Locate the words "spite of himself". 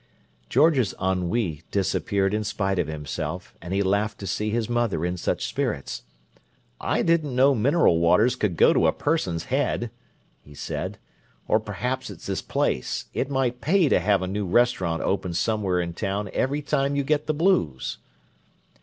2.43-3.53